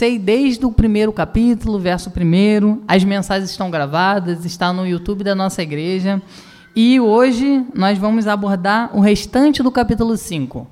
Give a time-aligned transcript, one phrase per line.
[0.00, 2.82] comecei desde o primeiro capítulo, verso primeiro.
[2.88, 6.22] As mensagens estão gravadas, está no YouTube da nossa igreja.
[6.74, 10.66] E hoje nós vamos abordar o restante do capítulo 5.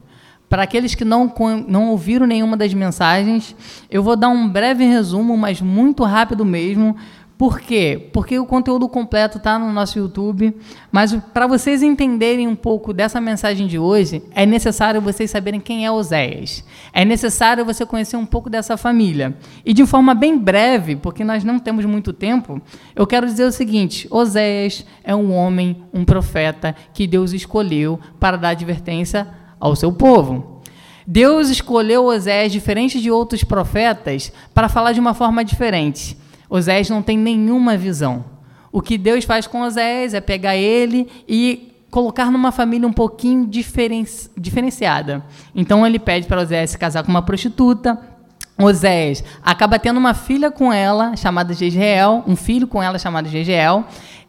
[0.49, 1.31] Para aqueles que não,
[1.69, 3.55] não ouviram nenhuma das mensagens,
[3.91, 6.97] eu vou dar um breve resumo, mas muito rápido mesmo,
[7.39, 8.11] por quê?
[8.13, 10.53] Porque o conteúdo completo está no nosso YouTube,
[10.91, 15.87] mas para vocês entenderem um pouco dessa mensagem de hoje, é necessário vocês saberem quem
[15.87, 16.65] é Oséias.
[16.93, 19.37] É necessário você conhecer um pouco dessa família.
[19.65, 22.61] E de forma bem breve, porque nós não temos muito tempo,
[22.97, 28.37] eu quero dizer o seguinte: Oséias é um homem, um profeta que Deus escolheu para
[28.37, 29.29] dar advertência
[29.61, 30.61] ao seu povo.
[31.07, 36.19] Deus escolheu Oséias, diferente de outros profetas, para falar de uma forma diferente.
[36.49, 38.25] Osés não tem nenhuma visão.
[38.71, 43.47] O que Deus faz com Osés é pegar ele e colocar numa família um pouquinho
[43.47, 45.25] diferenci diferenciada.
[45.55, 47.99] Então ele pede para Osés se casar com uma prostituta.
[48.61, 53.85] Osés acaba tendo uma filha com ela, chamada Jezreel, um filho com ela chamado Jezreel.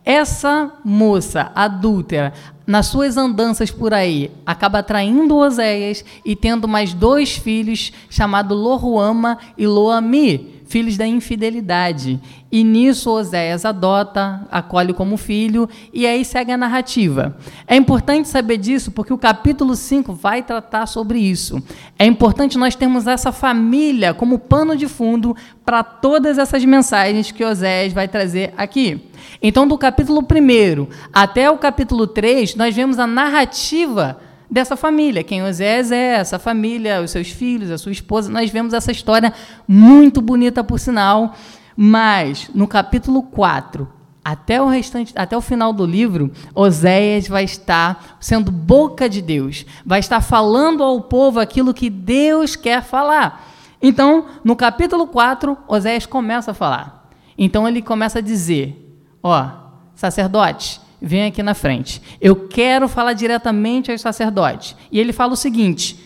[0.06, 2.33] Essa moça adúltera,
[2.66, 9.38] nas suas andanças por aí, acaba traindo Oséias e tendo mais dois filhos, chamados Loruama
[9.58, 12.20] e Loami filhos da infidelidade.
[12.52, 17.36] E nisso Oséias adota, acolhe como filho, e aí segue a narrativa.
[17.67, 21.61] É importante saber disso porque o capítulo 5 vai tratar sobre isso.
[21.98, 27.44] É importante nós termos essa família como pano de fundo para todas essas mensagens que
[27.44, 29.02] Oséias vai trazer aqui.
[29.42, 35.23] Então, do capítulo 1 até o capítulo 3, nós vemos a narrativa dessa família.
[35.23, 38.31] Quem Osés é essa família, os seus filhos, a sua esposa.
[38.31, 39.33] Nós vemos essa história
[39.67, 41.36] muito bonita, por sinal.
[41.75, 43.88] Mas, no capítulo 4,
[44.23, 49.66] até o restante, até o final do livro, Oséias vai estar sendo boca de Deus,
[49.86, 53.47] vai estar falando ao povo aquilo que Deus quer falar.
[53.81, 57.00] Então, no capítulo 4, Oséias começa a falar.
[57.38, 59.50] Então ele começa a dizer: ó,
[59.95, 62.02] sacerdote, vem aqui na frente.
[62.19, 64.76] Eu quero falar diretamente aos sacerdotes.
[64.92, 65.99] E ele fala o seguinte: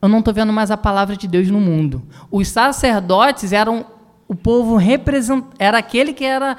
[0.00, 2.02] eu não estou vendo mais a palavra de Deus no mundo.
[2.30, 3.84] Os sacerdotes eram
[4.28, 5.42] o povo represent...
[5.58, 6.56] era aquele que era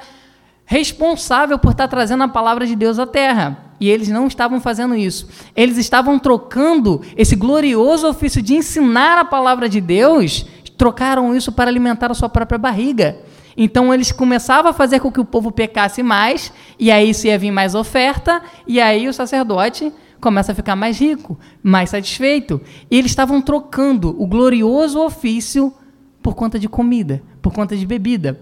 [0.64, 3.70] responsável por estar trazendo a palavra de Deus à terra.
[3.80, 5.28] E eles não estavam fazendo isso.
[5.56, 10.44] Eles estavam trocando esse glorioso ofício de ensinar a palavra de Deus,
[10.76, 13.18] trocaram isso para alimentar a sua própria barriga.
[13.56, 17.38] Então eles começavam a fazer com que o povo pecasse mais, e aí isso ia
[17.38, 22.60] vir mais oferta, e aí o sacerdote começa a ficar mais rico, mais satisfeito.
[22.90, 25.72] E eles estavam trocando o glorioso ofício
[26.22, 28.40] por conta de comida, por conta de bebida.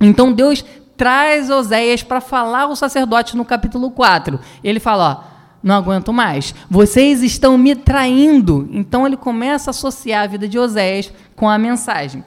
[0.00, 0.64] Então Deus
[0.96, 4.40] traz Oséias para falar ao sacerdote no capítulo 4.
[4.64, 6.54] Ele fala: ó, não aguento mais.
[6.70, 8.68] Vocês estão me traindo.
[8.72, 12.24] Então ele começa a associar a vida de Oséias com a mensagem.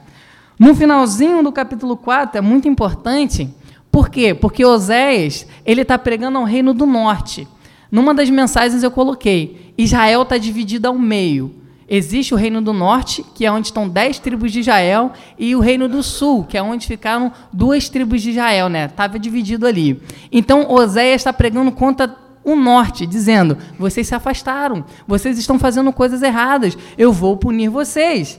[0.62, 3.52] No finalzinho do capítulo 4 é muito importante,
[3.90, 4.32] por quê?
[4.32, 7.48] Porque Oséias ele está pregando ao reino do norte.
[7.90, 11.52] Numa das mensagens eu coloquei, Israel está dividido ao meio.
[11.88, 15.58] Existe o reino do norte, que é onde estão dez tribos de Israel, e o
[15.58, 18.84] reino do sul, que é onde ficaram duas tribos de Israel, né?
[18.84, 20.00] Estava dividido ali.
[20.30, 26.22] Então Oséias está pregando contra o norte, dizendo: vocês se afastaram, vocês estão fazendo coisas
[26.22, 28.38] erradas, eu vou punir vocês.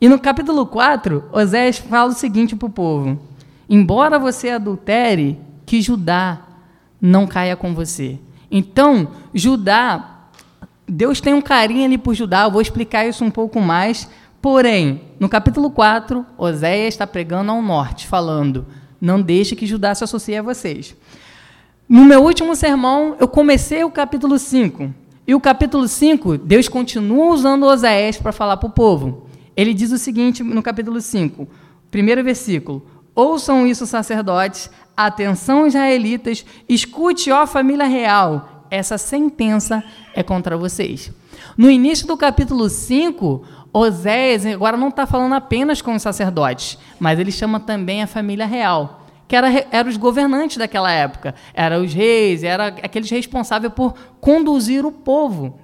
[0.00, 3.18] E no capítulo 4, Osés fala o seguinte para o povo:
[3.68, 6.42] Embora você adultere, que Judá
[7.00, 8.18] não caia com você.
[8.50, 10.28] Então, Judá,
[10.86, 14.08] Deus tem um carinho ali por Judá, eu vou explicar isso um pouco mais.
[14.40, 18.66] Porém, no capítulo 4, Oséias está pregando ao norte, falando:
[19.00, 20.94] Não deixe que Judá se associe a vocês.
[21.88, 24.92] No meu último sermão, eu comecei o capítulo 5.
[25.26, 29.25] E o capítulo 5, Deus continua usando Oséias para falar para o povo.
[29.56, 31.48] Ele diz o seguinte no capítulo 5,
[31.90, 39.82] primeiro versículo: Ouçam isso, sacerdotes, atenção, israelitas, escute, ó família real, essa sentença
[40.14, 41.10] é contra vocês.
[41.56, 47.18] No início do capítulo 5, Oséias agora não está falando apenas com os sacerdotes, mas
[47.18, 51.92] ele chama também a família real, que era, era os governantes daquela época, eram os
[51.92, 55.58] reis, era aqueles responsáveis por conduzir o povo.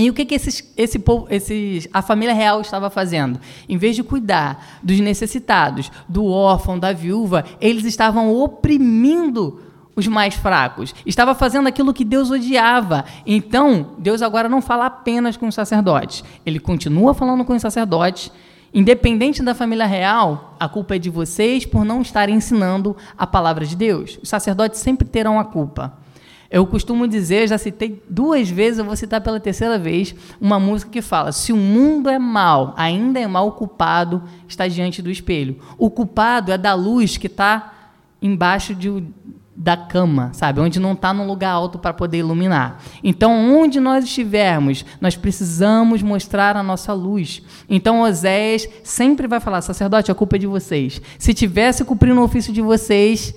[0.00, 3.38] E o que, que esses, esse esses, a família real estava fazendo?
[3.68, 9.60] Em vez de cuidar dos necessitados, do órfão, da viúva, eles estavam oprimindo
[9.94, 10.94] os mais fracos.
[11.04, 13.04] Estava fazendo aquilo que Deus odiava.
[13.26, 16.24] Então, Deus agora não fala apenas com os sacerdotes.
[16.46, 18.32] Ele continua falando com os sacerdotes.
[18.72, 23.66] Independente da família real, a culpa é de vocês por não estarem ensinando a palavra
[23.66, 24.18] de Deus.
[24.22, 25.99] Os sacerdotes sempre terão a culpa.
[26.50, 30.90] Eu costumo dizer, já citei duas vezes, eu vou citar pela terceira vez, uma música
[30.90, 35.10] que fala: Se o mundo é mal, ainda é mal, o culpado está diante do
[35.10, 35.56] espelho.
[35.78, 37.72] O culpado é da luz que está
[38.20, 39.04] embaixo de,
[39.54, 40.58] da cama, sabe?
[40.58, 42.82] Onde não está num lugar alto para poder iluminar.
[43.04, 47.42] Então, onde nós estivermos, nós precisamos mostrar a nossa luz.
[47.68, 51.00] Então, Oséias sempre vai falar: sacerdote, a culpa é de vocês.
[51.16, 53.34] Se tivesse cumprindo o ofício de vocês,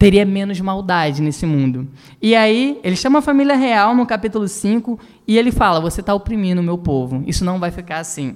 [0.00, 1.86] teria menos maldade nesse mundo.
[2.22, 4.98] E aí, ele chama a família real no capítulo 5
[5.28, 7.22] e ele fala: Você está oprimindo o meu povo.
[7.26, 8.34] Isso não vai ficar assim.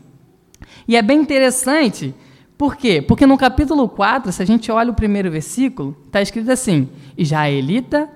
[0.87, 2.15] E é bem interessante
[2.59, 3.03] por quê?
[3.03, 8.11] Porque no capítulo 4, se a gente olha o primeiro versículo, está escrito assim: Israelita,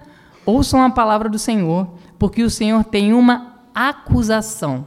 [0.45, 4.87] ouçam a palavra do Senhor, porque o Senhor tem uma acusação.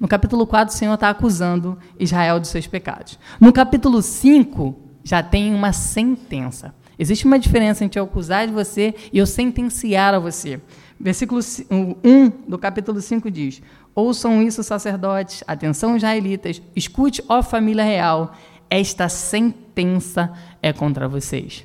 [0.00, 3.18] No capítulo 4, o Senhor está acusando Israel de seus pecados.
[3.40, 4.74] No capítulo 5,
[5.04, 6.74] já tem uma sentença.
[6.98, 10.60] Existe uma diferença entre eu acusar de você e eu sentenciar a você.
[10.98, 13.62] Versículo 1 do capítulo 5 diz:
[13.94, 18.34] Ouçam isso, sacerdotes, atenção, israelitas, escute, ó família real
[18.70, 21.64] esta sentença é contra vocês.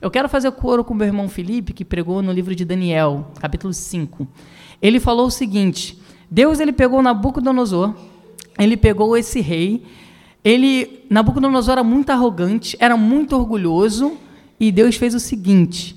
[0.00, 3.72] Eu quero fazer coro com meu irmão Felipe, que pregou no livro de Daniel, capítulo
[3.72, 4.26] 5.
[4.82, 7.94] Ele falou o seguinte: Deus ele pegou Nabucodonosor,
[8.58, 9.84] ele pegou esse rei,
[10.44, 14.16] ele Nabucodonosor era muito arrogante, era muito orgulhoso,
[14.58, 15.96] e Deus fez o seguinte: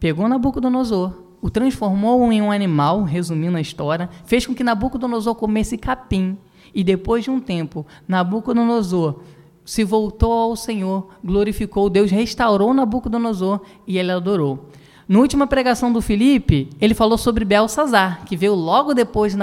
[0.00, 5.76] pegou Nabucodonosor, o transformou em um animal, resumindo a história, fez com que Nabucodonosor comesse
[5.76, 6.36] capim,
[6.74, 9.20] e depois de um tempo, Nabucodonosor
[9.64, 14.68] se voltou ao Senhor, glorificou Deus, restaurou Nabucodonosor e ele adorou.
[15.08, 19.38] Na última pregação do Filipe, ele falou sobre Belsazar, que veio logo depois de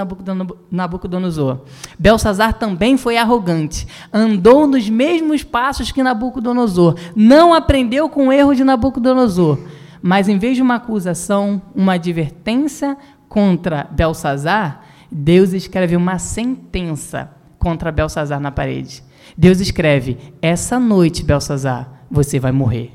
[0.70, 1.60] Nabucodonosor.
[1.98, 8.54] Belsazar também foi arrogante, andou nos mesmos passos que Nabucodonosor, não aprendeu com o erro
[8.54, 9.58] de Nabucodonosor,
[10.02, 12.96] mas em vez de uma acusação, uma advertência
[13.28, 19.02] contra Belsazar, Deus escreve uma sentença contra Belsazar na parede.
[19.36, 22.92] Deus escreve: Essa noite, Belsazar, você vai morrer.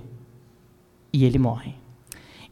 [1.14, 1.85] E ele morre.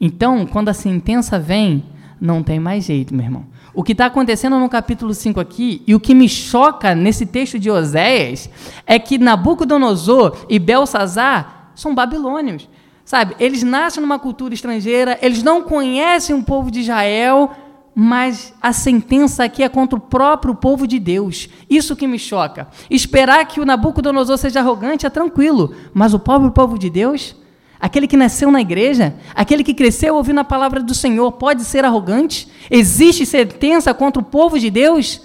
[0.06, 1.82] Então, quando a sentença vem,
[2.20, 3.46] não tem mais jeito, meu irmão.
[3.72, 7.58] O que está acontecendo no capítulo 5 aqui, e o que me choca nesse texto
[7.58, 8.50] de Oséias,
[8.86, 12.68] é que Nabucodonosor e Belsazar são babilônios.
[13.02, 17.52] Sabe, eles nascem numa cultura estrangeira, eles não conhecem o povo de Israel,
[17.94, 21.48] mas a sentença aqui é contra o próprio povo de Deus.
[21.70, 22.68] Isso que me choca.
[22.90, 27.34] Esperar que o Nabucodonosor seja arrogante é tranquilo, mas o pobre povo de Deus,
[27.78, 31.84] aquele que nasceu na igreja, aquele que cresceu ouvindo a palavra do Senhor, pode ser
[31.84, 32.48] arrogante?
[32.70, 35.20] Existe sentença contra o povo de Deus?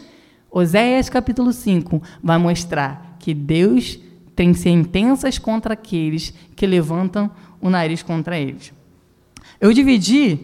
[0.52, 4.00] Oséias capítulo 5 vai mostrar que Deus
[4.36, 7.30] tem sentenças contra aqueles que levantam
[7.62, 8.74] o nariz contra eles.
[9.60, 10.40] Eu dividi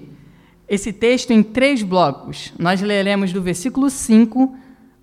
[0.67, 2.53] esse texto em três blocos.
[2.59, 4.55] Nós leremos do versículo 5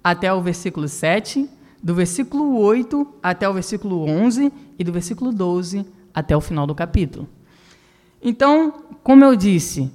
[0.04, 1.48] até o versículo 7,
[1.82, 6.74] do versículo 8 até o versículo 11 e do versículo 12 até o final do
[6.74, 7.28] capítulo.
[8.22, 9.90] Então, como eu disse,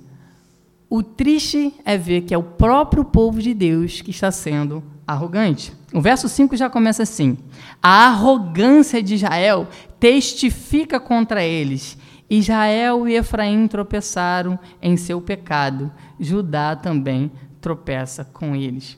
[0.89, 5.73] o triste é ver que é o próprio povo de Deus que está sendo arrogante.
[5.93, 7.37] O verso 5 já começa assim:
[7.81, 9.67] A arrogância de Israel
[9.99, 11.97] testifica contra eles
[12.29, 17.31] Israel e Efraim tropeçaram em seu pecado, Judá também
[17.61, 18.97] tropeça com eles.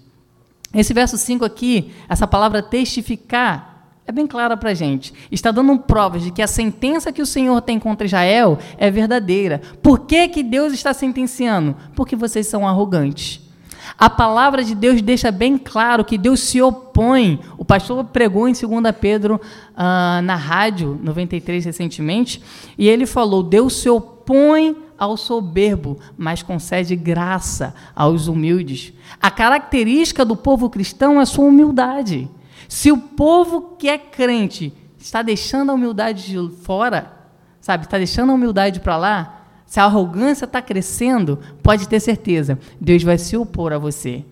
[0.73, 3.78] Esse verso 5 aqui, essa palavra testificar,
[4.09, 5.13] é bem clara para a gente.
[5.31, 9.61] Está dando provas de que a sentença que o Senhor tem contra Israel é verdadeira.
[9.83, 11.75] Por que, que Deus está sentenciando?
[11.95, 13.39] Porque vocês são arrogantes.
[13.99, 17.39] A palavra de Deus deixa bem claro que Deus se opõe.
[17.55, 22.41] O pastor pregou em 2 Pedro uh, na rádio 93 recentemente,
[22.79, 28.91] e ele falou: Deus se opõe ao soberbo, mas concede graça aos humildes.
[29.21, 32.27] A característica do povo cristão é a sua humildade.
[32.69, 37.11] Se o povo que é crente está deixando a humildade de fora,
[37.59, 42.59] sabe, está deixando a humildade para lá, se a arrogância está crescendo, pode ter certeza,
[42.79, 44.23] Deus vai se opor a você.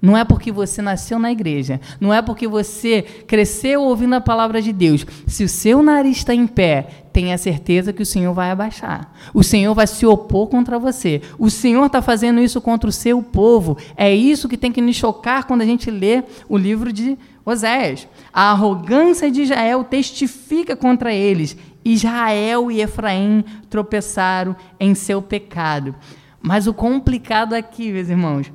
[0.00, 4.60] Não é porque você nasceu na igreja, não é porque você cresceu ouvindo a palavra
[4.60, 5.06] de Deus.
[5.26, 9.10] Se o seu nariz está em pé, tenha certeza que o Senhor vai abaixar.
[9.32, 11.22] O Senhor vai se opor contra você.
[11.38, 13.78] O Senhor está fazendo isso contra o seu povo.
[13.96, 18.08] É isso que tem que nos chocar quando a gente lê o livro de Oséias.
[18.32, 25.94] A arrogância de Israel testifica contra eles Israel e Efraim tropeçaram em seu pecado.
[26.42, 28.52] Mas o complicado aqui, meus irmãos,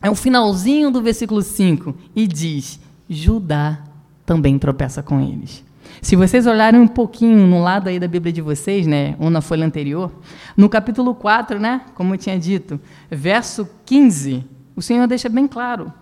[0.00, 3.84] é o finalzinho do versículo 5 e diz: Judá
[4.24, 5.62] também tropeça com eles.
[6.00, 9.42] Se vocês olharem um pouquinho no lado aí da Bíblia de vocês, né, ou na
[9.42, 10.10] folha anterior,
[10.56, 15.92] no capítulo 4, né, como eu tinha dito, verso 15, o Senhor deixa bem claro: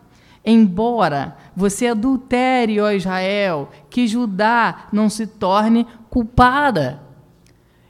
[0.44, 7.00] Embora você adultere, ó Israel, que Judá não se torne culpada.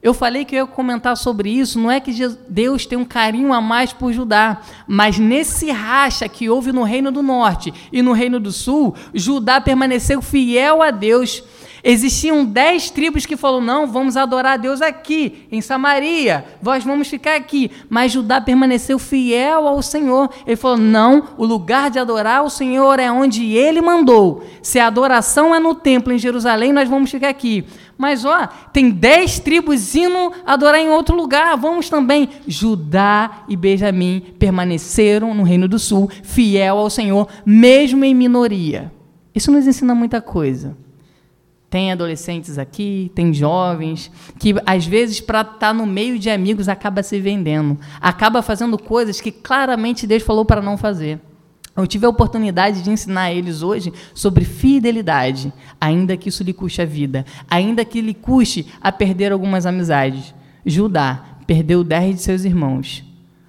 [0.02, 2.12] Eu falei que eu ia comentar sobre isso, não é que
[2.48, 7.12] Deus tem um carinho a mais por Judá, mas nesse racha que houve no Reino
[7.12, 11.44] do Norte e no Reino do Sul, Judá permaneceu fiel a Deus
[11.82, 17.08] Existiam dez tribos que falaram: não, vamos adorar a Deus aqui, em Samaria, nós vamos
[17.08, 17.70] ficar aqui.
[17.88, 20.30] Mas Judá permaneceu fiel ao Senhor.
[20.46, 24.44] Ele falou: não, o lugar de adorar o Senhor é onde ele mandou.
[24.62, 27.64] Se a adoração é no templo em Jerusalém, nós vamos ficar aqui.
[27.96, 32.30] Mas ó, tem dez tribos indo adorar em outro lugar, vamos também.
[32.46, 38.90] Judá e Benjamim permaneceram no Reino do Sul, fiel ao Senhor, mesmo em minoria.
[39.34, 40.74] Isso nos ensina muita coisa.
[41.70, 44.10] Tem adolescentes aqui, tem jovens,
[44.40, 48.76] que às vezes, para estar tá no meio de amigos, acaba se vendendo, acaba fazendo
[48.76, 51.20] coisas que claramente Deus falou para não fazer.
[51.76, 56.82] Eu tive a oportunidade de ensinar eles hoje sobre fidelidade, ainda que isso lhe custe
[56.82, 60.34] a vida, ainda que lhe custe a perder algumas amizades.
[60.66, 63.04] Judá perdeu dez de seus irmãos.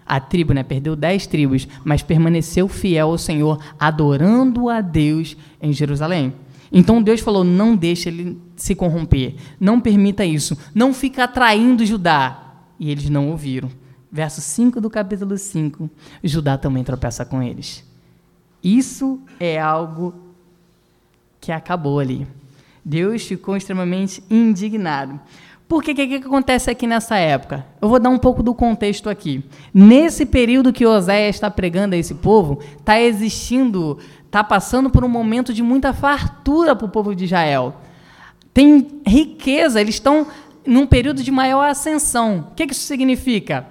[0.06, 5.74] A tribo, né, perdeu dez tribos, mas permaneceu fiel ao Senhor, adorando a Deus em
[5.74, 6.34] Jerusalém.
[6.72, 12.38] Então Deus falou: não deixe ele se corromper, não permita isso, não fica atraindo Judá.
[12.80, 13.70] E eles não ouviram.
[14.12, 15.90] Verso 5 do capítulo 5,
[16.24, 17.84] Judá também tropeça com eles.
[18.64, 20.14] Isso é algo
[21.40, 22.28] que acabou ali.
[22.84, 25.20] Deus ficou extremamente indignado.
[25.68, 27.66] Por que, que, que acontece aqui nessa época?
[27.82, 29.42] Eu vou dar um pouco do contexto aqui.
[29.74, 33.98] Nesse período que Oséias está pregando a esse povo, está existindo
[34.32, 37.76] está passando por um momento de muita fartura para o povo de Israel.
[38.54, 40.26] Tem riqueza, eles estão
[40.66, 42.48] num período de maior ascensão.
[42.50, 43.68] O que, que isso significa?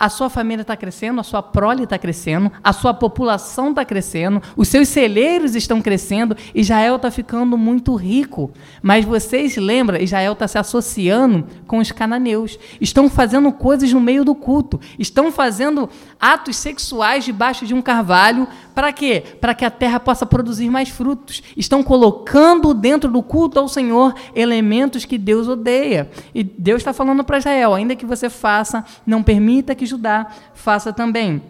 [0.00, 4.40] A sua família está crescendo, a sua prole está crescendo, a sua população está crescendo,
[4.56, 8.50] os seus celeiros estão crescendo, Israel está ficando muito rico.
[8.80, 14.24] Mas vocês lembram, Israel está se associando com os cananeus, estão fazendo coisas no meio
[14.24, 19.22] do culto, estão fazendo atos sexuais debaixo de um carvalho, para quê?
[19.38, 21.42] Para que a terra possa produzir mais frutos.
[21.54, 26.10] Estão colocando dentro do culto ao Senhor elementos que Deus odeia.
[26.34, 30.92] E Deus está falando para Israel: ainda que você faça, não permita que Judá faça
[30.92, 31.42] também.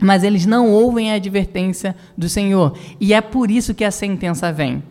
[0.00, 2.78] Mas eles não ouvem a advertência do Senhor.
[3.00, 4.82] E é por isso que a sentença vem.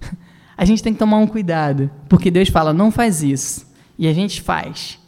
[0.56, 3.66] A gente tem que tomar um cuidado, porque Deus fala: não faz isso.
[3.98, 4.98] E a gente faz.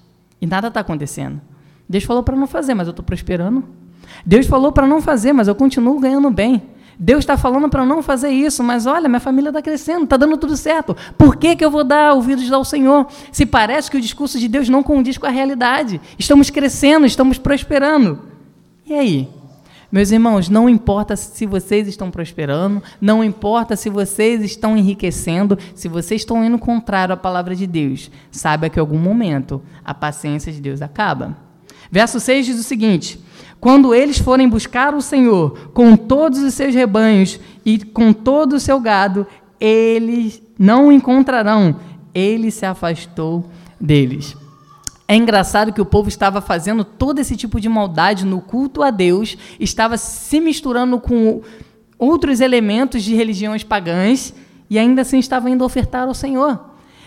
[0.40, 1.40] E nada está acontecendo.
[1.88, 3.64] Deus falou para não fazer, mas eu estou prosperando.
[4.24, 6.62] Deus falou para não fazer, mas eu continuo ganhando bem.
[6.98, 10.36] Deus está falando para não fazer isso, mas olha, minha família está crescendo, está dando
[10.36, 10.96] tudo certo.
[11.18, 13.06] Por que, que eu vou dar ouvidos ao Senhor?
[13.32, 16.00] Se parece que o discurso de Deus não condiz com a realidade.
[16.18, 18.20] Estamos crescendo, estamos prosperando.
[18.86, 19.28] E aí?
[19.94, 25.86] Meus irmãos, não importa se vocês estão prosperando, não importa se vocês estão enriquecendo, se
[25.86, 30.52] vocês estão indo contrário à palavra de Deus, saiba que em algum momento a paciência
[30.52, 31.36] de Deus acaba.
[31.92, 33.20] Verso 6 diz o seguinte:
[33.64, 38.60] quando eles forem buscar o Senhor com todos os seus rebanhos e com todo o
[38.60, 39.26] seu gado,
[39.58, 41.74] eles não o encontrarão.
[42.12, 43.48] Ele se afastou
[43.80, 44.36] deles.
[45.08, 48.90] É engraçado que o povo estava fazendo todo esse tipo de maldade no culto a
[48.90, 51.40] Deus, estava se misturando com
[51.98, 54.34] outros elementos de religiões pagãs
[54.68, 56.60] e ainda assim estava indo ofertar ao Senhor.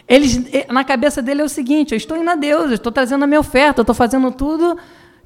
[0.08, 3.26] Eles, na cabeça dele é o seguinte: eu estou indo a Deus, eu estou trazendo
[3.26, 4.76] a minha oferta, eu estou fazendo tudo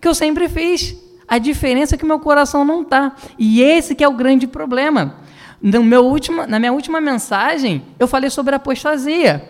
[0.01, 1.09] que eu sempre fiz.
[1.31, 3.15] A diferença é que meu coração não está.
[3.39, 5.15] E esse que é o grande problema.
[5.61, 9.41] No meu último, na minha última mensagem, eu falei sobre a apostasia.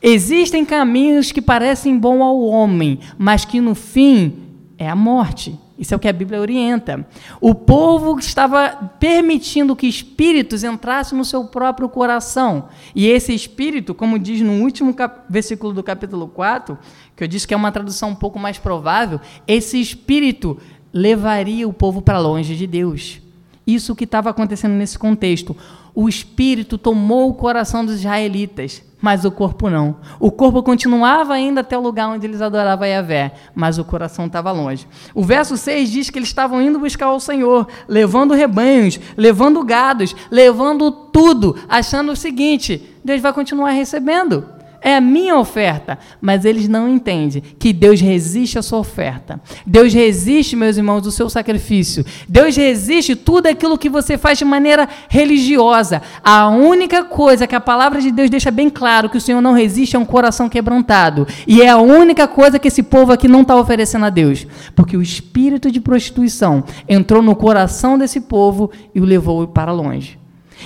[0.00, 4.38] Existem caminhos que parecem bom ao homem, mas que no fim
[4.78, 5.60] é a morte.
[5.78, 7.06] Isso é o que a Bíblia orienta.
[7.40, 12.68] O povo estava permitindo que espíritos entrassem no seu próprio coração.
[12.94, 14.94] E esse espírito, como diz no último
[15.28, 16.76] versículo do capítulo 4,
[17.14, 20.58] que eu disse que é uma tradução um pouco mais provável, esse espírito
[20.92, 23.20] levaria o povo para longe de Deus.
[23.66, 25.54] Isso que estava acontecendo nesse contexto.
[25.94, 29.96] O espírito tomou o coração dos israelitas, mas o corpo não.
[30.18, 34.50] O corpo continuava ainda até o lugar onde eles adoravam Yahvé, mas o coração estava
[34.52, 34.86] longe.
[35.14, 40.14] O verso 6 diz que eles estavam indo buscar o Senhor, levando rebanhos, levando gados,
[40.30, 44.57] levando tudo, achando o seguinte: Deus vai continuar recebendo.
[44.80, 45.98] É a minha oferta.
[46.20, 49.40] Mas eles não entendem que Deus resiste à sua oferta.
[49.66, 52.04] Deus resiste, meus irmãos, do seu sacrifício.
[52.28, 56.02] Deus resiste tudo aquilo que você faz de maneira religiosa.
[56.22, 59.52] A única coisa que a palavra de Deus deixa bem claro que o Senhor não
[59.52, 61.26] resiste é um coração quebrantado.
[61.46, 64.46] E é a única coisa que esse povo aqui não está oferecendo a Deus.
[64.74, 70.18] Porque o espírito de prostituição entrou no coração desse povo e o levou para longe.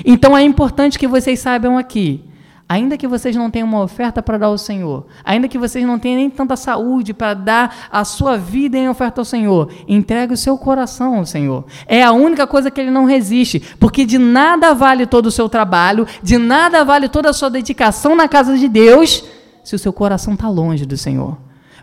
[0.05, 2.25] Então é importante que vocês saibam aqui
[2.73, 5.99] Ainda que vocês não tenham uma oferta para dar ao Senhor, ainda que vocês não
[5.99, 10.39] tenham nem tanta saúde para dar a sua vida em oferta ao Senhor, entregue o
[10.39, 11.67] seu coração ao Senhor.
[11.87, 15.51] É a única coisa que ele não resiste, porque de nada vale todo o seu
[15.51, 19.23] trabalho, de nada vale toda a sua dedicação na casa de Deus,
[19.63, 21.37] se o seu coração está longe do Senhor.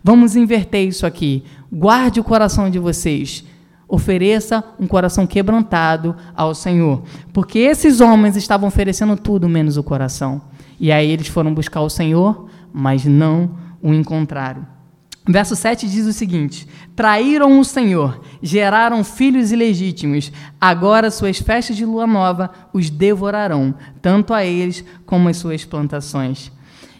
[0.03, 1.43] Vamos inverter isso aqui.
[1.72, 3.43] Guarde o coração de vocês.
[3.88, 7.03] Ofereça um coração quebrantado ao Senhor.
[7.31, 10.41] Porque esses homens estavam oferecendo tudo menos o coração.
[10.80, 14.66] E aí eles foram buscar o Senhor, mas não o encontraram.
[15.28, 20.32] Verso 7 diz o seguinte: Traíram o Senhor, geraram filhos ilegítimos.
[20.60, 26.52] Agora suas festas de lua nova os devorarão, tanto a eles como as suas plantações.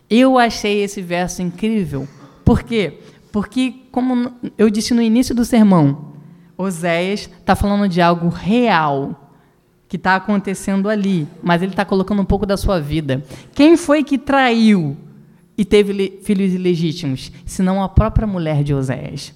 [0.10, 2.08] Eu achei esse verso incrível.
[2.44, 3.00] Por quê?
[3.32, 6.14] Porque, como eu disse no início do sermão,
[6.58, 9.29] Oséias está falando de algo real
[9.90, 13.26] que está acontecendo ali, mas ele está colocando um pouco da sua vida.
[13.56, 14.96] Quem foi que traiu
[15.58, 19.34] e teve filhos ilegítimos, senão a própria mulher de Oséias?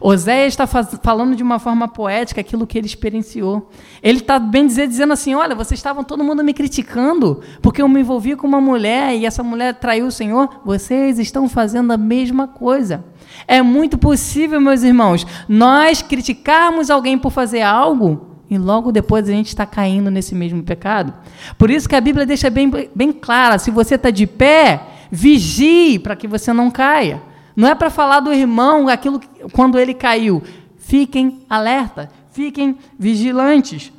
[0.00, 3.70] Oséias está falando de uma forma poética aquilo que ele experienciou.
[4.02, 7.88] Ele está bem dizer, dizendo assim: olha, vocês estavam todo mundo me criticando porque eu
[7.88, 10.60] me envolvi com uma mulher e essa mulher traiu o Senhor.
[10.64, 13.04] Vocês estão fazendo a mesma coisa.
[13.46, 19.32] É muito possível, meus irmãos, nós criticarmos alguém por fazer algo e logo depois a
[19.32, 21.12] gente está caindo nesse mesmo pecado.
[21.58, 24.80] Por isso que a Bíblia deixa bem, bem clara: se você está de pé,
[25.10, 27.22] vigie para que você não caia.
[27.56, 30.42] Não é para falar do irmão aquilo que, quando ele caiu.
[30.76, 33.92] Fiquem alerta, fiquem vigilantes.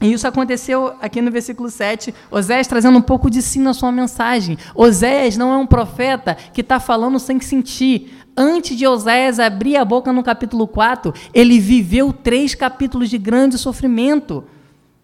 [0.00, 3.90] E isso aconteceu aqui no versículo 7, Osés trazendo um pouco de si na sua
[3.90, 4.56] mensagem.
[4.74, 8.16] Osés não é um profeta que está falando sem sentir.
[8.40, 13.58] Antes de Oséias abrir a boca no capítulo 4, ele viveu três capítulos de grande
[13.58, 14.44] sofrimento,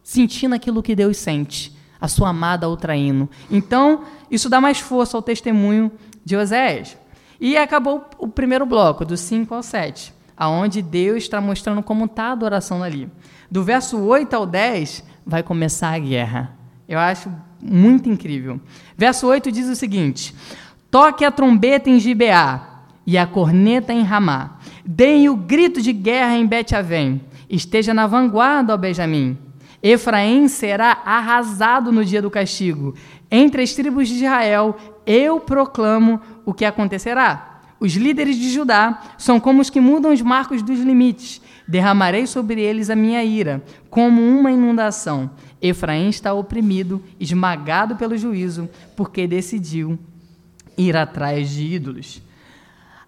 [0.04, 3.28] sentindo aquilo que Deus sente, a sua amada o traindo.
[3.50, 5.90] Então, isso dá mais força ao testemunho
[6.24, 6.96] de Oséias.
[7.40, 12.26] E acabou o primeiro bloco, do 5 ao 7, aonde Deus está mostrando como está
[12.26, 13.10] a adoração ali.
[13.50, 16.56] Do verso 8 ao 10, vai começar a guerra.
[16.88, 17.28] Eu acho
[17.60, 18.60] muito incrível.
[18.96, 20.32] Verso 8 diz o seguinte:
[20.88, 22.73] Toque a trombeta em Gibeá
[23.06, 24.58] e a corneta em Ramá.
[24.84, 27.20] Deem o grito de guerra em Bet-Avém.
[27.48, 29.36] Esteja na vanguarda, ó Benjamim.
[29.82, 32.94] Efraim será arrasado no dia do castigo.
[33.30, 37.60] Entre as tribos de Israel, eu proclamo o que acontecerá.
[37.78, 41.42] Os líderes de Judá são como os que mudam os marcos dos limites.
[41.68, 45.30] Derramarei sobre eles a minha ira, como uma inundação.
[45.60, 49.98] Efraim está oprimido, esmagado pelo juízo, porque decidiu
[50.78, 52.22] ir atrás de ídolos.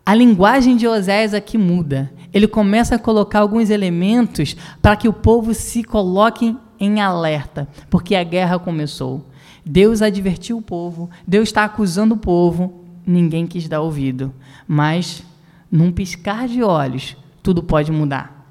[0.08, 2.12] A linguagem de Oséias aqui muda.
[2.32, 8.14] Ele começa a colocar alguns elementos para que o povo se coloque em alerta, porque
[8.14, 9.26] a guerra começou.
[9.64, 14.32] Deus advertiu o povo, Deus está acusando o povo, ninguém quis dar ouvido.
[14.68, 15.24] Mas,
[15.68, 18.46] num piscar de olhos, tudo pode mudar.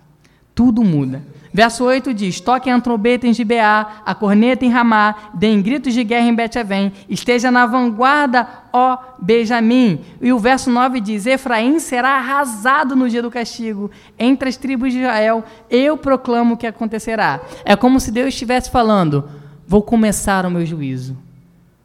[0.54, 1.24] Tudo muda.
[1.56, 6.04] Verso 8 diz: Toquem a trombeta em Gibeá, a corneta em Ramá, deem gritos de
[6.04, 10.02] guerra em Bet-Avém, esteja na vanguarda, ó Benjamim.
[10.20, 13.89] E o verso 9 diz: Efraim será arrasado no dia do castigo.
[14.20, 17.39] Entre as tribos de Israel, eu proclamo o que acontecerá.
[17.63, 19.24] É como se Deus estivesse falando:
[19.65, 21.18] Vou começar o meu juízo.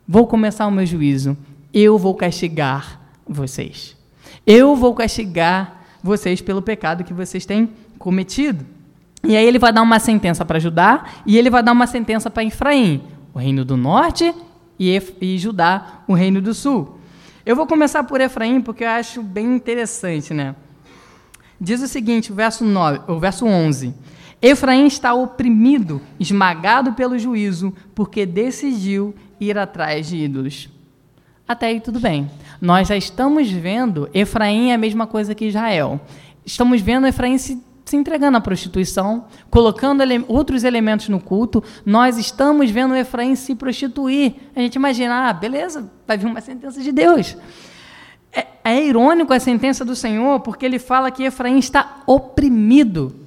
[0.06, 1.38] Vou começar o meu juízo.
[1.72, 3.96] Eu vou castigar vocês.
[4.44, 8.79] Eu vou castigar vocês pelo pecado que vocês têm cometido.
[9.22, 12.30] E aí ele vai dar uma sentença para Judá e ele vai dar uma sentença
[12.30, 13.02] para Efraim,
[13.35, 14.35] o reino do norte,
[14.78, 16.98] e, e Judá, o reino do sul.
[17.44, 20.54] Eu vou começar por Efraim porque eu acho bem interessante, né?
[21.61, 23.94] Diz o seguinte, o verso, 9, o verso 11.
[24.40, 30.70] Efraim está oprimido, esmagado pelo juízo, porque decidiu ir atrás de ídolos.
[31.46, 32.30] Até aí tudo bem.
[32.61, 36.00] Nós já estamos vendo Efraim é a mesma coisa que Israel.
[36.46, 41.62] Estamos vendo Efraim se se entregando à prostituição, colocando ele outros elementos no culto.
[41.85, 44.35] Nós estamos vendo Efraim se prostituir.
[44.55, 47.37] A gente imagina, ah, beleza, vai vir uma sentença de Deus.
[48.33, 53.19] É, é irônico a sentença do Senhor, porque ele fala que Efraim está oprimido.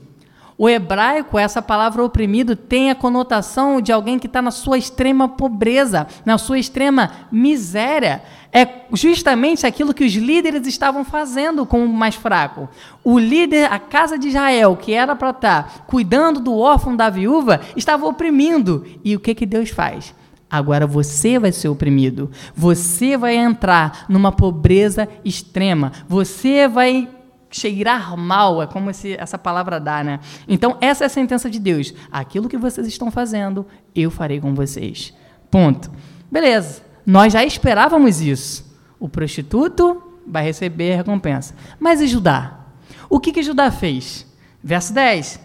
[0.63, 5.27] O hebraico, essa palavra oprimido, tem a conotação de alguém que está na sua extrema
[5.27, 8.23] pobreza, na sua extrema miséria.
[8.49, 12.69] É justamente aquilo que os líderes estavam fazendo com o mais fraco.
[13.03, 17.09] O líder, a casa de Israel, que era para estar tá cuidando do órfão da
[17.09, 18.85] viúva, estava oprimindo.
[19.03, 20.15] E o que, que Deus faz?
[20.49, 22.31] Agora você vai ser oprimido.
[22.55, 25.91] Você vai entrar numa pobreza extrema.
[26.07, 27.09] Você vai
[27.55, 30.19] cheirar mal, é como esse, essa palavra dá, né?
[30.47, 31.93] Então, essa é a sentença de Deus.
[32.11, 35.13] Aquilo que vocês estão fazendo, eu farei com vocês.
[35.49, 35.91] Ponto.
[36.31, 36.81] Beleza.
[37.05, 38.77] Nós já esperávamos isso.
[38.99, 41.53] O prostituto vai receber a recompensa.
[41.79, 42.59] Mas e Judá?
[43.09, 44.25] O que, que Judá fez?
[44.63, 45.39] Verso 10.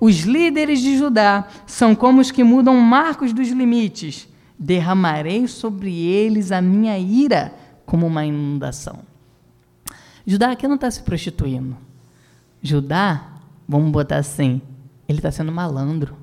[0.00, 4.28] Os líderes de Judá são como os que mudam marcos dos limites
[4.62, 7.52] derramarei sobre eles a minha ira
[7.84, 9.00] como uma inundação.
[10.26, 11.76] Judá aqui não está se prostituindo.
[12.62, 13.26] Judá,
[13.68, 14.60] vamos botar assim,
[15.08, 16.16] ele está sendo malandro.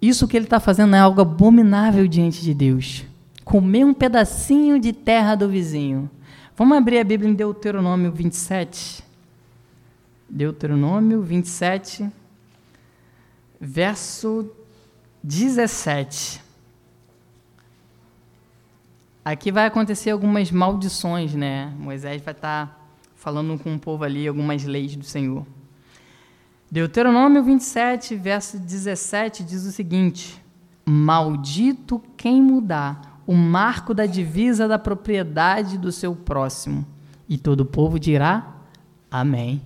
[0.00, 3.04] Isso que ele está fazendo é algo abominável diante de Deus.
[3.44, 6.10] Comer um pedacinho de terra do vizinho.
[6.56, 9.02] Vamos abrir a Bíblia em Deuteronômio 27.
[10.28, 12.10] Deuteronômio 27,
[13.60, 14.50] verso
[15.22, 16.43] 17.
[19.24, 21.72] Aqui vai acontecer algumas maldições, né?
[21.78, 22.78] Moisés vai estar tá
[23.14, 25.46] falando com o povo ali algumas leis do Senhor.
[26.70, 30.42] Deuteronômio 27, verso 17 diz o seguinte:
[30.84, 36.84] Maldito quem mudar o marco da divisa da propriedade do seu próximo.
[37.26, 38.56] E todo o povo dirá:
[39.10, 39.62] Amém.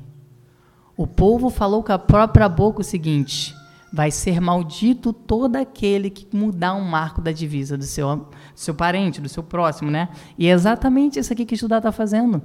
[0.96, 3.56] O povo falou com a própria boca o seguinte:
[3.92, 9.20] vai ser maldito todo aquele que mudar um marco da divisa do seu, seu parente,
[9.20, 10.08] do seu próximo, né?
[10.36, 12.42] E é exatamente isso aqui que Judá está fazendo.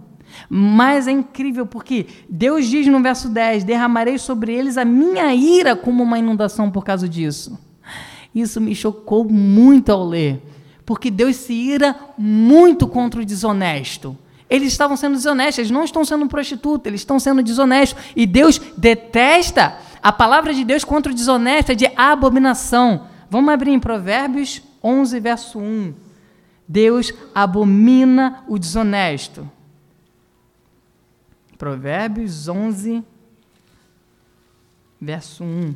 [0.50, 5.76] Mas é incrível porque Deus diz no verso 10: derramarei sobre eles a minha ira
[5.76, 7.60] como uma inundação por causa disso.
[8.34, 10.42] Isso me chocou muito ao ler,
[10.86, 14.18] porque Deus se ira muito contra o desonesto.
[14.50, 18.02] Eles estavam sendo desonestos, eles não estão sendo prostitutas, eles estão sendo desonestos.
[18.16, 23.08] E Deus detesta a palavra de Deus contra o desonesto é de abominação.
[23.30, 25.94] Vamos abrir em Provérbios 11, verso 1.
[26.68, 29.50] Deus abomina o desonesto.
[31.58, 33.02] Provérbios 11,
[35.00, 35.74] verso 1.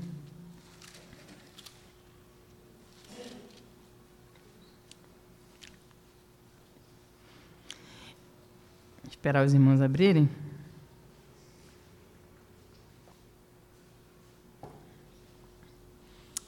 [9.10, 10.30] Esperar os irmãos abrirem.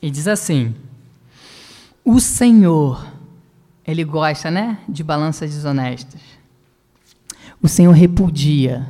[0.01, 0.75] E diz assim:
[2.03, 3.05] O Senhor,
[3.85, 6.21] ele gosta, né, de balanças desonestas.
[7.61, 8.87] O Senhor repudia.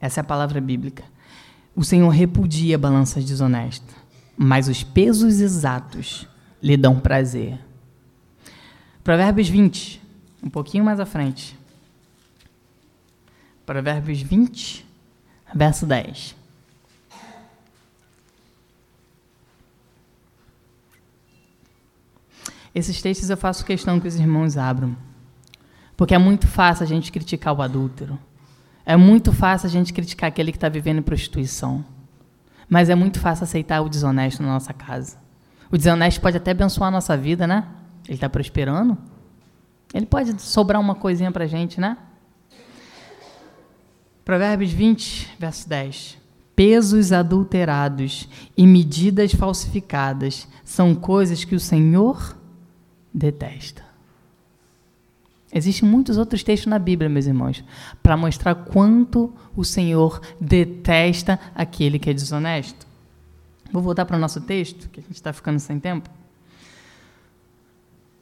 [0.00, 1.04] Essa é a palavra bíblica.
[1.74, 3.94] O Senhor repudia balanças desonestas,
[4.36, 6.26] mas os pesos exatos
[6.62, 7.58] lhe dão prazer.
[9.02, 10.00] Provérbios 20,
[10.42, 11.58] um pouquinho mais à frente.
[13.64, 14.86] Provérbios 20,
[15.54, 16.41] verso 10.
[22.74, 24.96] Esses textos eu faço questão que os irmãos abram.
[25.96, 28.18] Porque é muito fácil a gente criticar o adúltero.
[28.84, 31.84] É muito fácil a gente criticar aquele que está vivendo em prostituição.
[32.68, 35.18] Mas é muito fácil aceitar o desonesto na nossa casa.
[35.70, 37.66] O desonesto pode até abençoar a nossa vida, né?
[38.06, 38.96] Ele está prosperando.
[39.94, 41.96] Ele pode sobrar uma coisinha para a gente, né?
[44.24, 46.18] Provérbios 20, verso 10.
[46.56, 52.36] Pesos adulterados e medidas falsificadas são coisas que o Senhor
[53.12, 53.84] detesta.
[55.52, 57.62] Existem muitos outros textos na Bíblia, meus irmãos,
[58.02, 62.86] para mostrar quanto o Senhor detesta aquele que é desonesto.
[63.70, 66.08] Vou voltar para o nosso texto, que a gente está ficando sem tempo.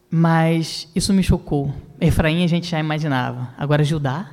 [0.09, 1.73] Mas isso me chocou.
[1.99, 3.53] Efraim a gente já imaginava.
[3.57, 4.29] Agora Judá,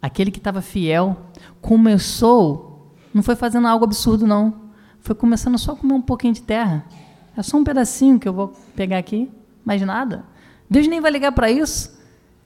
[0.00, 1.16] aquele que estava fiel,
[1.60, 4.70] começou, não foi fazendo algo absurdo, não.
[5.00, 6.84] Foi começando só a comer um pouquinho de terra.
[7.36, 9.30] É só um pedacinho que eu vou pegar aqui,
[9.64, 10.24] mais nada.
[10.68, 12.00] Deus nem vai ligar para isso.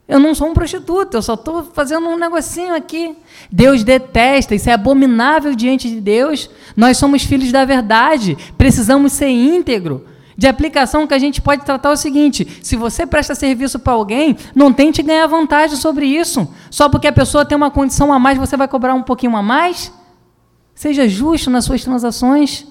[0.07, 3.17] Eu não sou um prostituto, eu só estou fazendo um negocinho aqui.
[3.51, 6.49] Deus detesta, isso é abominável diante de Deus.
[6.77, 10.05] Nós somos filhos da verdade, precisamos ser íntegro.
[10.37, 13.93] De aplicação que a gente pode tratar é o seguinte: se você presta serviço para
[13.93, 16.47] alguém, não tente ganhar vantagem sobre isso.
[16.69, 19.41] Só porque a pessoa tem uma condição a mais, você vai cobrar um pouquinho a
[19.41, 19.91] mais?
[20.75, 22.67] Seja justo nas suas transações.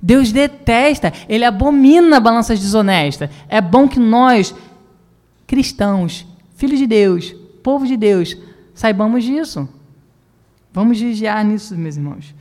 [0.00, 3.30] Deus detesta, ele abomina balanças desonestas.
[3.48, 4.54] É bom que nós,
[5.46, 8.36] cristãos, filhos de Deus, povo de Deus,
[8.74, 9.68] saibamos disso.
[10.72, 12.34] Vamos vigiar nisso, meus irmãos.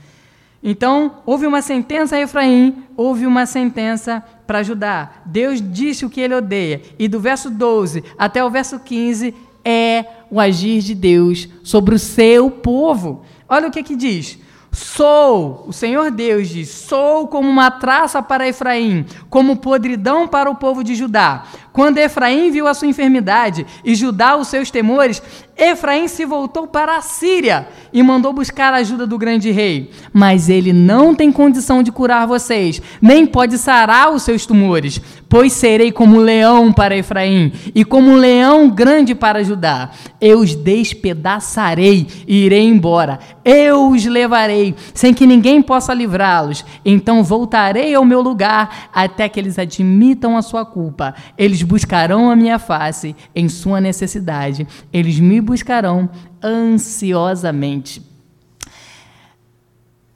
[0.62, 5.22] Então, houve uma sentença a Efraim, houve uma sentença para Judá.
[5.26, 6.82] Deus disse o que ele odeia.
[7.00, 12.00] E do verso 12 até o verso 15 é o agir de Deus sobre o
[12.00, 13.24] seu povo.
[13.48, 14.39] Olha o que que diz.
[14.71, 20.56] Sou, o Senhor Deus diz: sou como uma traça para Efraim, como podridão para o
[20.56, 21.45] povo de Judá.
[21.78, 25.22] Quando Efraim viu a sua enfermidade e Judá os seus temores,
[25.56, 29.92] Efraim se voltou para a Síria e mandou buscar a ajuda do grande rei.
[30.12, 35.54] Mas ele não tem condição de curar vocês, nem pode sarar os seus tumores, pois
[35.54, 39.92] serei como leão para Efraim e como leão grande para Judá.
[40.20, 43.20] Eu os despedaçarei e irei embora.
[43.46, 46.66] Eu os levarei, sem que ninguém possa livrá-los.
[46.84, 51.16] Então voltarei ao meu lugar até que eles admitam a sua culpa.
[51.38, 54.67] Eles buscarão a minha face em sua necessidade.
[54.91, 56.10] Eles me buscarão
[56.43, 58.01] ansiosamente.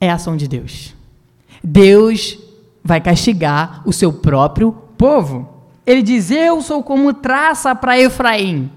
[0.00, 0.94] É a ação de Deus.
[1.62, 2.38] Deus
[2.82, 5.48] vai castigar o seu próprio povo.
[5.86, 8.70] Ele diz: Eu sou como traça para Efraim.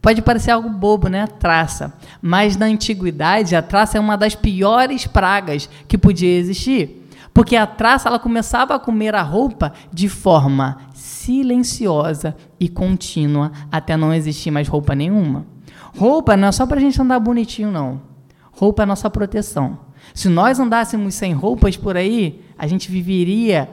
[0.00, 1.26] Pode parecer algo bobo, né?
[1.26, 1.94] Traça.
[2.20, 7.03] Mas na antiguidade, a traça é uma das piores pragas que podia existir.
[7.34, 13.96] Porque a traça ela começava a comer a roupa de forma silenciosa e contínua até
[13.96, 15.44] não existir mais roupa nenhuma.
[15.98, 18.00] Roupa não é só para a gente andar bonitinho, não.
[18.52, 19.80] Roupa é nossa proteção.
[20.14, 23.68] Se nós andássemos sem roupas por aí, a gente viveria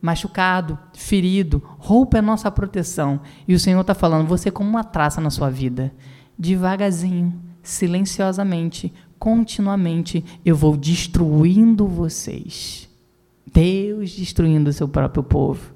[0.00, 1.62] machucado, ferido.
[1.78, 3.20] Roupa é nossa proteção.
[3.48, 5.94] E o Senhor está falando, você como uma traça na sua vida.
[6.38, 8.92] Devagarzinho, silenciosamente,
[9.22, 12.90] continuamente, eu vou destruindo vocês.
[13.46, 15.72] Deus destruindo o seu próprio povo.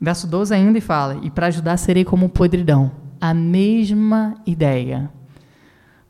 [0.00, 5.08] Verso 12 ainda e fala: E para ajudar serei como podridão a mesma ideia.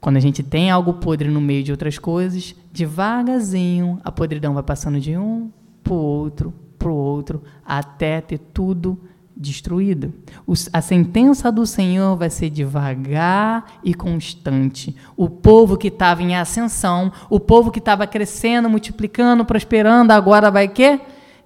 [0.01, 4.63] Quando a gente tem algo podre no meio de outras coisas, devagarzinho a podridão vai
[4.63, 5.51] passando de um
[5.85, 8.99] para o outro, para o outro, até ter tudo
[9.41, 10.13] destruído.
[10.71, 14.95] a sentença do Senhor vai ser devagar e constante.
[15.17, 20.69] O povo que estava em ascensão, o povo que estava crescendo, multiplicando, prosperando, agora vai
[20.69, 21.01] quê?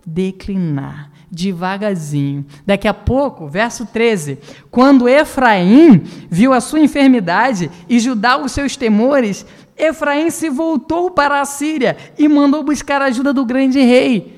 [0.05, 2.47] Declinar devagarzinho.
[2.67, 4.39] Daqui a pouco, verso 13:
[4.71, 11.41] quando Efraim viu a sua enfermidade e Judá os seus temores, Efraim se voltou para
[11.41, 14.34] a Síria e mandou buscar a ajuda do grande rei.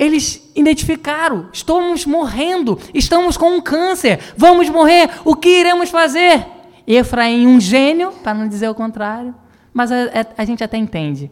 [0.00, 6.46] Eles identificaram: estamos morrendo, estamos com um câncer, vamos morrer, o que iremos fazer?
[6.86, 9.34] Efraim, um gênio, para não dizer o contrário,
[9.74, 11.30] mas a, a, a gente até entende.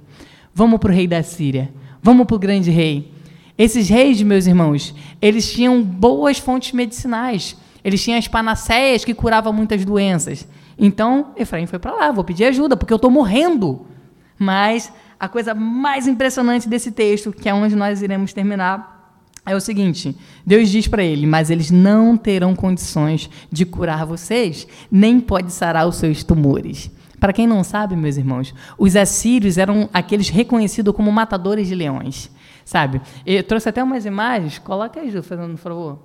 [0.52, 3.10] Vamos para o rei da Síria, vamos para o grande rei.
[3.56, 7.56] Esses reis, meus irmãos, eles tinham boas fontes medicinais.
[7.82, 10.46] Eles tinham as panaceias que curavam muitas doenças.
[10.78, 13.86] Então, Efraim foi para lá, vou pedir ajuda, porque eu estou morrendo.
[14.38, 19.60] Mas a coisa mais impressionante desse texto, que é onde nós iremos terminar, é o
[19.60, 25.52] seguinte: Deus diz para ele, mas eles não terão condições de curar vocês, nem pode
[25.52, 26.90] sarar os seus tumores.
[27.18, 32.30] Para quem não sabe, meus irmãos, os assírios eram aqueles reconhecidos como matadores de leões
[32.68, 33.00] sabe?
[33.24, 35.98] Eu trouxe até umas imagens, coloca aí, Ju, um favor.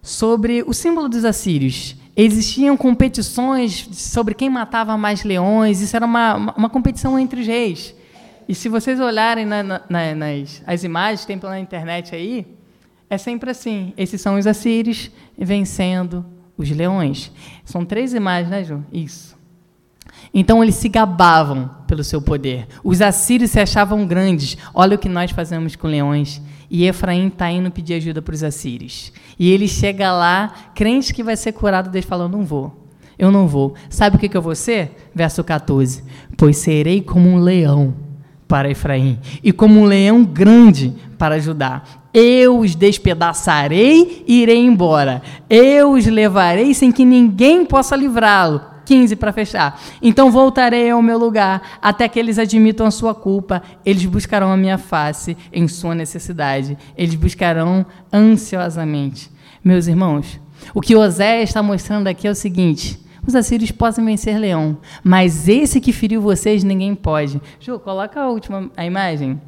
[0.00, 1.94] Sobre o símbolo dos assírios.
[2.16, 7.94] Existiam competições sobre quem matava mais leões, isso era uma, uma, competição entre os reis.
[8.46, 12.46] E se vocês olharem na, na, nas as imagens tem pela internet aí,
[13.08, 13.94] é sempre assim.
[13.96, 16.24] Esses são os assírios vencendo
[16.56, 17.32] os leões.
[17.64, 18.84] São três imagens, né, Ju?
[18.92, 19.36] Isso.
[20.34, 22.66] Então eles se gabavam pelo seu poder.
[22.84, 24.56] Os assírios se achavam grandes.
[24.74, 26.40] Olha o que nós fazemos com leões.
[26.74, 29.12] E Efraim está indo pedir ajuda para os assírios.
[29.38, 32.88] E ele chega lá, crente que vai ser curado, Deus falou: Não vou.
[33.18, 33.74] Eu não vou.
[33.90, 35.10] Sabe o que, que eu vou ser?
[35.14, 36.02] Verso 14:
[36.34, 37.92] Pois serei como um leão
[38.48, 41.82] para Efraim e como um leão grande para Judá.
[42.14, 45.20] Eu os despedaçarei e irei embora.
[45.50, 49.80] Eu os levarei sem que ninguém possa livrá-lo 15 para fechar.
[50.00, 53.62] Então voltarei ao meu lugar até que eles admitam a sua culpa.
[53.84, 56.76] Eles buscarão a minha face em sua necessidade.
[56.96, 59.30] Eles buscarão ansiosamente.
[59.64, 60.40] Meus irmãos,
[60.74, 65.48] o que Osé está mostrando aqui é o seguinte: os assírios podem vencer leão, mas
[65.48, 67.40] esse que feriu vocês ninguém pode.
[67.60, 69.40] Ju, coloca a última a imagem.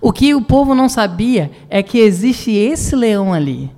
[0.00, 3.70] O que o povo não sabia é que existe esse leão ali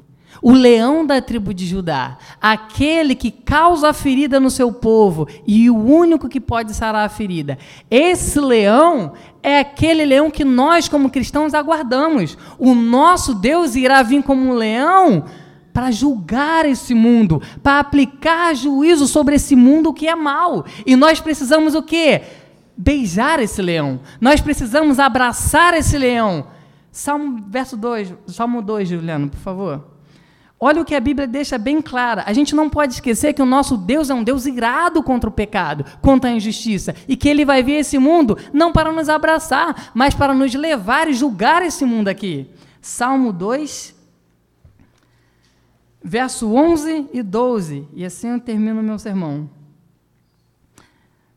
[0.42, 5.70] o leão da tribo de Judá, aquele que causa a ferida no seu povo e
[5.70, 7.56] o único que pode sarar a ferida.
[7.88, 12.36] Esse leão é aquele leão que nós, como cristãos, aguardamos.
[12.58, 15.24] O nosso Deus irá vir como um leão
[15.72, 20.66] para julgar esse mundo, para aplicar juízo sobre esse mundo que é mal.
[20.84, 22.20] E nós precisamos o quê?
[22.76, 24.00] beijar esse leão.
[24.20, 26.46] Nós precisamos abraçar esse leão.
[26.90, 29.91] Salmo verso 2, Salmo 2, Juliano, por favor.
[30.64, 32.22] Olha o que a Bíblia deixa bem clara.
[32.24, 35.32] A gente não pode esquecer que o nosso Deus é um Deus irado contra o
[35.32, 39.90] pecado, contra a injustiça, e que ele vai vir esse mundo não para nos abraçar,
[39.92, 42.48] mas para nos levar e julgar esse mundo aqui.
[42.80, 43.92] Salmo 2,
[46.00, 47.88] verso 11 e 12.
[47.92, 49.50] E assim eu termino o meu sermão.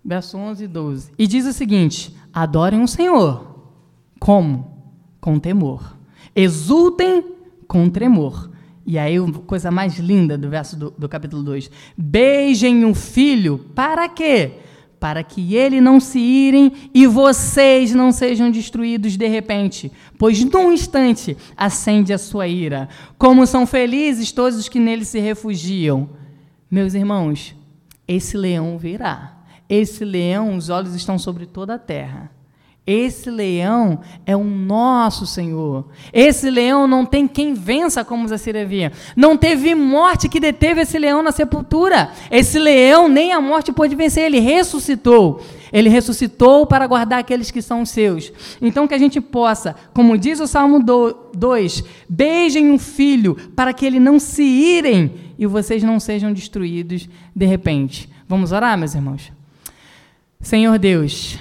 [0.04, 1.12] Verso 11 e 12.
[1.18, 3.72] E diz o seguinte: Adorem o Senhor.
[4.20, 4.86] Como?
[5.20, 5.98] Com temor.
[6.36, 7.26] Exultem
[7.68, 8.54] com tremor
[8.86, 9.16] e aí,
[9.48, 14.52] coisa mais linda do verso do, do capítulo 2: Beijem o filho, para quê?
[15.00, 20.72] Para que ele não se irem e vocês não sejam destruídos de repente, pois num
[20.72, 22.88] instante acende a sua ira.
[23.18, 26.10] Como são felizes todos os que nele se refugiam.
[26.70, 27.56] Meus irmãos,
[28.08, 29.36] esse leão virá.
[29.68, 32.32] Esse leão, os olhos estão sobre toda a terra.
[32.88, 35.86] Esse leão é o nosso Senhor.
[36.14, 38.92] Esse leão não tem quem vença como Zacira via.
[39.16, 42.12] Não teve morte que deteve esse leão na sepultura.
[42.30, 45.42] Esse leão nem a morte pôde vencer, ele ressuscitou.
[45.74, 48.32] Ele ressuscitou para guardar aqueles que são seus.
[48.62, 50.80] Então que a gente possa, como diz o Salmo
[51.34, 57.10] 2, beijem o filho para que ele não se irem e vocês não sejam destruídos
[57.36, 58.08] de repente.
[58.30, 59.32] Vamos orar, meus irmãos?
[60.40, 61.40] Senhor Deus,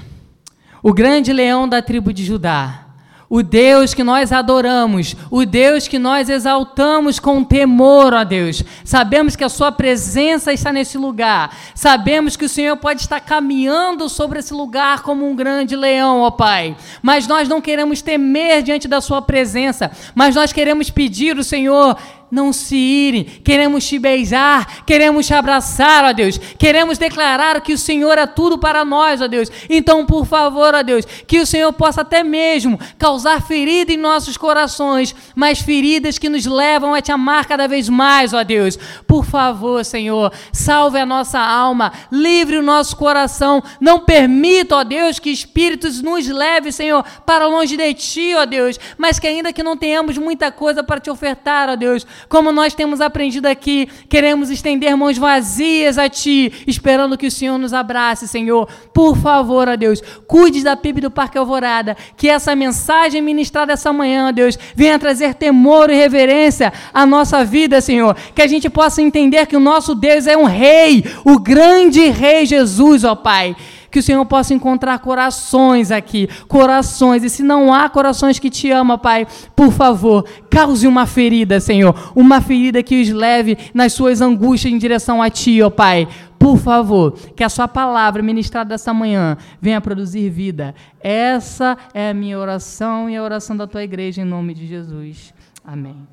[0.85, 2.81] o grande leão da tribo de Judá,
[3.27, 8.63] o Deus que nós adoramos, o Deus que nós exaltamos com temor, ó Deus.
[8.85, 14.11] Sabemos que a Sua presença está nesse lugar, sabemos que o Senhor pode estar caminhando
[14.11, 16.77] sobre esse lugar como um grande leão, ó Pai.
[17.01, 21.97] Mas nós não queremos temer diante da Sua presença, mas nós queremos pedir o Senhor
[22.35, 23.25] não se irem.
[23.25, 26.37] Queremos te beijar, queremos te abraçar, ó Deus.
[26.59, 29.49] Queremos declarar que o Senhor é tudo para nós, ó Deus.
[29.71, 34.37] Então, por favor, ó Deus, que o Senhor possa até mesmo causar ferida em nossos
[34.37, 38.77] corações, mas feridas que nos levam a te amar cada vez mais, ó Deus.
[39.07, 43.63] Por favor, Senhor, salve a nossa alma, livre o nosso coração.
[43.81, 48.81] Não permita, ó Deus, que espíritos nos leve, Senhor, para longe de ti, ó Deus,
[48.99, 52.75] mas que ainda que não tenhamos muita coisa para te ofertar, ó Deus, como nós
[52.75, 58.29] temos aprendido aqui, queremos estender mãos vazias a Ti, esperando que o Senhor nos abrace,
[58.29, 58.69] Senhor.
[58.93, 63.93] Por favor, ó Deus, cuide da PIB do Parque Alvorada, que essa mensagem ministrada essa
[63.93, 68.17] manhã, ó Deus, venha trazer temor e reverência à nossa vida, Senhor.
[68.35, 72.47] Que a gente possa entender que o nosso Deus é um rei, o grande rei
[72.47, 73.57] Jesus, ó Pai
[73.95, 77.23] que o Senhor possa encontrar corações aqui, corações.
[77.23, 82.13] E se não há corações que te amam, Pai, por favor, cause uma ferida, Senhor,
[82.13, 86.09] uma ferida que os leve nas suas angústias em direção a Ti, ó Pai.
[86.41, 90.75] Por favor, que a Sua palavra ministrada essa manhã venha produzir vida.
[91.01, 95.33] Essa é a minha oração e a oração da Tua igreja, em nome de Jesus.
[95.65, 96.05] Amém.